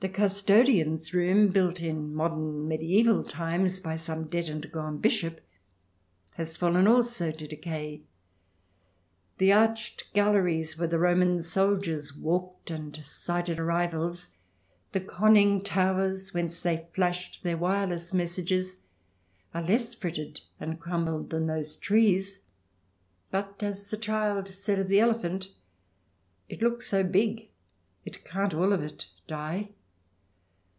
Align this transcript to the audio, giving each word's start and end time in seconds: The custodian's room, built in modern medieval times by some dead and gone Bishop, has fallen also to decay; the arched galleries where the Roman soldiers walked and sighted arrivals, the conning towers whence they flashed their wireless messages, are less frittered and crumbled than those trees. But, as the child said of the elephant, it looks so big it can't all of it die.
The 0.00 0.12
custodian's 0.12 1.12
room, 1.12 1.48
built 1.50 1.80
in 1.82 2.14
modern 2.14 2.68
medieval 2.68 3.24
times 3.24 3.80
by 3.80 3.96
some 3.96 4.28
dead 4.28 4.48
and 4.48 4.70
gone 4.70 4.98
Bishop, 4.98 5.40
has 6.34 6.56
fallen 6.56 6.86
also 6.86 7.32
to 7.32 7.46
decay; 7.48 8.02
the 9.38 9.52
arched 9.52 10.04
galleries 10.14 10.78
where 10.78 10.86
the 10.86 11.00
Roman 11.00 11.42
soldiers 11.42 12.14
walked 12.14 12.70
and 12.70 12.94
sighted 13.04 13.58
arrivals, 13.58 14.36
the 14.92 15.00
conning 15.00 15.60
towers 15.60 16.32
whence 16.32 16.60
they 16.60 16.86
flashed 16.94 17.42
their 17.42 17.56
wireless 17.56 18.14
messages, 18.14 18.76
are 19.52 19.62
less 19.62 19.92
frittered 19.96 20.40
and 20.60 20.78
crumbled 20.78 21.30
than 21.30 21.48
those 21.48 21.74
trees. 21.76 22.42
But, 23.32 23.60
as 23.60 23.90
the 23.90 23.96
child 23.96 24.46
said 24.54 24.78
of 24.78 24.86
the 24.86 25.00
elephant, 25.00 25.48
it 26.48 26.62
looks 26.62 26.86
so 26.86 27.02
big 27.02 27.48
it 28.04 28.24
can't 28.24 28.54
all 28.54 28.72
of 28.72 28.84
it 28.84 29.08
die. 29.26 29.70